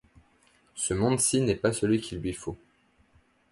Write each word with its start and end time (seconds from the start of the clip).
Ce 0.73 0.95
monde-ci 0.95 1.41
n’est 1.41 1.53
pas 1.53 1.73
celui 1.73 2.01
qu’il 2.01 2.21
lui 2.21 2.33
faut. 2.33 2.57